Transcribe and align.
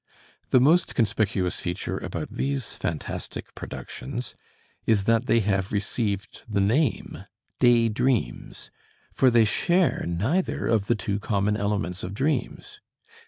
The 0.49 0.59
most 0.59 0.95
conspicuous 0.95 1.59
feature 1.59 1.99
about 1.99 2.31
these 2.31 2.75
phantastic 2.75 3.53
productions 3.53 4.33
is 4.87 5.03
that 5.03 5.27
they 5.27 5.41
have 5.41 5.71
received 5.71 6.41
the 6.49 6.59
name 6.59 7.25
"day 7.59 7.87
dreams," 7.87 8.71
for 9.11 9.29
they 9.29 9.45
share 9.45 10.03
neither 10.07 10.65
of 10.65 10.87
the 10.87 10.95
two 10.95 11.19
common 11.19 11.55
elements 11.55 12.01
of 12.03 12.15
dreams. 12.15 12.81